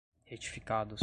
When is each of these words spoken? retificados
retificados 0.25 0.99